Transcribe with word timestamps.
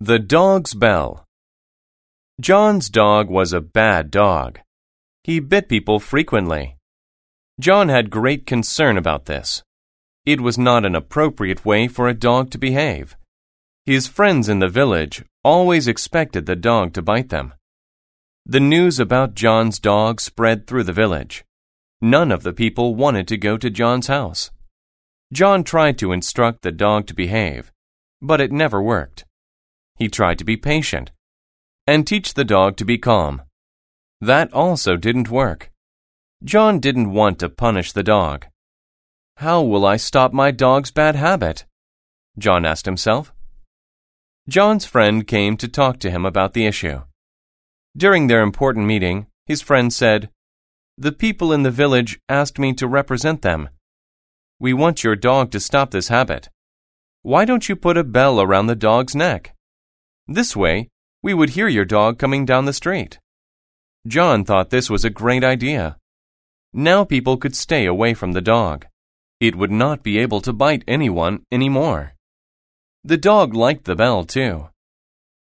The 0.00 0.20
Dog's 0.20 0.74
Bell 0.74 1.24
John's 2.40 2.88
dog 2.88 3.28
was 3.28 3.52
a 3.52 3.60
bad 3.60 4.12
dog. 4.12 4.60
He 5.24 5.40
bit 5.40 5.68
people 5.68 5.98
frequently. 5.98 6.76
John 7.58 7.88
had 7.88 8.08
great 8.08 8.46
concern 8.46 8.96
about 8.96 9.24
this. 9.24 9.60
It 10.24 10.40
was 10.40 10.56
not 10.56 10.84
an 10.84 10.94
appropriate 10.94 11.64
way 11.64 11.88
for 11.88 12.06
a 12.06 12.14
dog 12.14 12.52
to 12.52 12.58
behave. 12.58 13.16
His 13.86 14.06
friends 14.06 14.48
in 14.48 14.60
the 14.60 14.68
village 14.68 15.24
always 15.42 15.88
expected 15.88 16.46
the 16.46 16.54
dog 16.54 16.92
to 16.92 17.02
bite 17.02 17.30
them. 17.30 17.54
The 18.46 18.60
news 18.60 19.00
about 19.00 19.34
John's 19.34 19.80
dog 19.80 20.20
spread 20.20 20.68
through 20.68 20.84
the 20.84 20.92
village. 20.92 21.44
None 22.00 22.30
of 22.30 22.44
the 22.44 22.52
people 22.52 22.94
wanted 22.94 23.26
to 23.26 23.36
go 23.36 23.56
to 23.56 23.68
John's 23.68 24.06
house. 24.06 24.52
John 25.32 25.64
tried 25.64 25.98
to 25.98 26.12
instruct 26.12 26.62
the 26.62 26.70
dog 26.70 27.08
to 27.08 27.14
behave, 27.14 27.72
but 28.22 28.40
it 28.40 28.52
never 28.52 28.80
worked. 28.80 29.24
He 29.98 30.08
tried 30.08 30.38
to 30.38 30.44
be 30.44 30.56
patient 30.56 31.10
and 31.86 32.06
teach 32.06 32.34
the 32.34 32.44
dog 32.44 32.76
to 32.76 32.84
be 32.84 32.98
calm. 32.98 33.42
That 34.20 34.52
also 34.52 34.96
didn't 34.96 35.30
work. 35.30 35.70
John 36.44 36.80
didn't 36.80 37.12
want 37.12 37.38
to 37.38 37.48
punish 37.48 37.92
the 37.92 38.02
dog. 38.02 38.46
How 39.38 39.62
will 39.62 39.86
I 39.86 39.96
stop 39.96 40.32
my 40.32 40.50
dog's 40.50 40.90
bad 40.90 41.16
habit? 41.16 41.64
John 42.38 42.66
asked 42.66 42.84
himself. 42.84 43.32
John's 44.48 44.84
friend 44.84 45.26
came 45.26 45.56
to 45.56 45.66
talk 45.66 45.98
to 46.00 46.10
him 46.10 46.24
about 46.24 46.52
the 46.52 46.66
issue. 46.66 47.02
During 47.96 48.26
their 48.26 48.42
important 48.42 48.86
meeting, 48.86 49.26
his 49.46 49.62
friend 49.62 49.92
said, 49.92 50.30
The 50.96 51.12
people 51.12 51.52
in 51.52 51.64
the 51.64 51.70
village 51.70 52.20
asked 52.28 52.58
me 52.58 52.72
to 52.74 52.86
represent 52.86 53.42
them. 53.42 53.70
We 54.60 54.72
want 54.72 55.02
your 55.02 55.16
dog 55.16 55.50
to 55.52 55.60
stop 55.60 55.90
this 55.90 56.08
habit. 56.08 56.50
Why 57.22 57.44
don't 57.44 57.68
you 57.68 57.76
put 57.76 57.96
a 57.96 58.04
bell 58.04 58.40
around 58.40 58.66
the 58.66 58.76
dog's 58.76 59.14
neck? 59.14 59.54
This 60.28 60.54
way, 60.54 60.88
we 61.22 61.32
would 61.32 61.50
hear 61.50 61.68
your 61.68 61.86
dog 61.86 62.18
coming 62.18 62.44
down 62.44 62.66
the 62.66 62.74
street. 62.74 63.18
John 64.06 64.44
thought 64.44 64.68
this 64.68 64.90
was 64.90 65.04
a 65.04 65.10
great 65.10 65.42
idea. 65.42 65.96
Now 66.74 67.02
people 67.04 67.38
could 67.38 67.56
stay 67.56 67.86
away 67.86 68.12
from 68.12 68.32
the 68.32 68.42
dog. 68.42 68.86
It 69.40 69.56
would 69.56 69.70
not 69.70 70.02
be 70.02 70.18
able 70.18 70.42
to 70.42 70.52
bite 70.52 70.84
anyone 70.86 71.44
anymore. 71.50 72.12
The 73.04 73.16
dog 73.16 73.54
liked 73.54 73.84
the 73.84 73.96
bell, 73.96 74.24
too. 74.24 74.68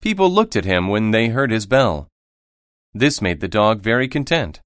People 0.00 0.30
looked 0.30 0.56
at 0.56 0.64
him 0.64 0.88
when 0.88 1.10
they 1.10 1.28
heard 1.28 1.50
his 1.50 1.66
bell. 1.66 2.08
This 2.94 3.20
made 3.20 3.40
the 3.40 3.48
dog 3.48 3.82
very 3.82 4.08
content. 4.08 4.60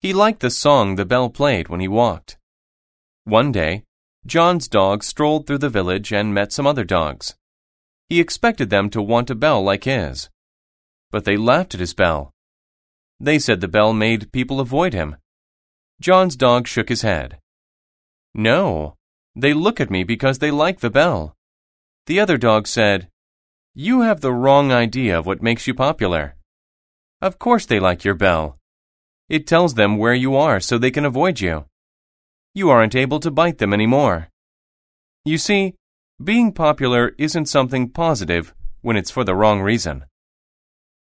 He 0.00 0.14
liked 0.14 0.40
the 0.40 0.50
song 0.50 0.96
the 0.96 1.04
bell 1.04 1.28
played 1.28 1.68
when 1.68 1.80
he 1.80 1.88
walked. 1.88 2.38
One 3.24 3.52
day, 3.52 3.82
John's 4.24 4.66
dog 4.66 5.04
strolled 5.04 5.46
through 5.46 5.58
the 5.58 5.68
village 5.68 6.10
and 6.12 6.32
met 6.32 6.52
some 6.52 6.66
other 6.66 6.84
dogs. 6.84 7.34
He 8.08 8.20
expected 8.20 8.70
them 8.70 8.90
to 8.90 9.02
want 9.02 9.30
a 9.30 9.34
bell 9.34 9.62
like 9.62 9.84
his. 9.84 10.28
But 11.10 11.24
they 11.24 11.36
laughed 11.36 11.74
at 11.74 11.80
his 11.80 11.94
bell. 11.94 12.32
They 13.18 13.38
said 13.38 13.60
the 13.60 13.68
bell 13.68 13.92
made 13.92 14.32
people 14.32 14.60
avoid 14.60 14.92
him. 14.92 15.16
John's 16.00 16.36
dog 16.36 16.66
shook 16.66 16.88
his 16.88 17.02
head. 17.02 17.38
No, 18.34 18.94
they 19.34 19.54
look 19.54 19.80
at 19.80 19.90
me 19.90 20.04
because 20.04 20.38
they 20.38 20.50
like 20.50 20.80
the 20.80 20.90
bell. 20.90 21.34
The 22.06 22.20
other 22.20 22.36
dog 22.36 22.66
said, 22.66 23.08
You 23.74 24.02
have 24.02 24.20
the 24.20 24.32
wrong 24.32 24.70
idea 24.70 25.18
of 25.18 25.26
what 25.26 25.42
makes 25.42 25.66
you 25.66 25.74
popular. 25.74 26.36
Of 27.20 27.38
course 27.38 27.66
they 27.66 27.80
like 27.80 28.04
your 28.04 28.14
bell. 28.14 28.58
It 29.28 29.46
tells 29.46 29.74
them 29.74 29.96
where 29.96 30.14
you 30.14 30.36
are 30.36 30.60
so 30.60 30.78
they 30.78 30.90
can 30.90 31.04
avoid 31.04 31.40
you. 31.40 31.64
You 32.54 32.70
aren't 32.70 32.94
able 32.94 33.20
to 33.20 33.30
bite 33.30 33.58
them 33.58 33.74
anymore. 33.74 34.28
You 35.24 35.38
see, 35.38 35.74
being 36.22 36.50
popular 36.50 37.12
isn't 37.18 37.44
something 37.44 37.90
positive 37.90 38.54
when 38.80 38.96
it's 38.96 39.10
for 39.10 39.22
the 39.22 39.34
wrong 39.34 39.60
reason. 39.60 40.06